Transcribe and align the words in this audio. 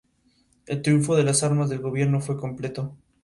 El 0.65 0.81
triunfo 0.81 1.15
de 1.15 1.21
las 1.23 1.43
armas 1.43 1.69
del 1.69 1.77
gobierno 1.77 2.21
fue 2.21 2.35
completo. 2.35 2.97